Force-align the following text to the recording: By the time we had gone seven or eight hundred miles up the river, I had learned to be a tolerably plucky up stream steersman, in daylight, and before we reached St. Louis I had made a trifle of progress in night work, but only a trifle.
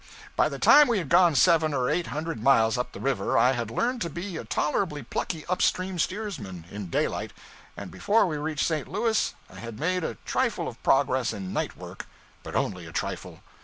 By 0.35 0.49
the 0.49 0.57
time 0.57 0.87
we 0.87 0.97
had 0.97 1.09
gone 1.09 1.35
seven 1.35 1.75
or 1.75 1.87
eight 1.87 2.07
hundred 2.07 2.41
miles 2.41 2.75
up 2.75 2.91
the 2.91 2.99
river, 2.99 3.37
I 3.37 3.51
had 3.51 3.69
learned 3.69 4.01
to 4.01 4.09
be 4.09 4.35
a 4.35 4.43
tolerably 4.43 5.03
plucky 5.03 5.45
up 5.45 5.61
stream 5.61 5.99
steersman, 5.99 6.65
in 6.71 6.87
daylight, 6.89 7.33
and 7.77 7.91
before 7.91 8.25
we 8.25 8.37
reached 8.37 8.65
St. 8.65 8.87
Louis 8.87 9.35
I 9.47 9.59
had 9.59 9.79
made 9.79 10.03
a 10.03 10.15
trifle 10.25 10.67
of 10.67 10.81
progress 10.81 11.33
in 11.33 11.53
night 11.53 11.77
work, 11.77 12.07
but 12.41 12.55
only 12.55 12.87
a 12.87 12.91
trifle. 12.91 13.43